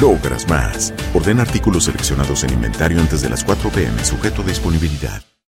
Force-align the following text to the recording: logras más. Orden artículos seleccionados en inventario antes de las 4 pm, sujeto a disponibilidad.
logras 0.00 0.48
más. 0.48 0.92
Orden 1.14 1.40
artículos 1.40 1.84
seleccionados 1.84 2.44
en 2.44 2.52
inventario 2.52 3.00
antes 3.00 3.22
de 3.22 3.30
las 3.30 3.44
4 3.44 3.70
pm, 3.70 4.04
sujeto 4.04 4.42
a 4.42 4.44
disponibilidad. 4.44 5.31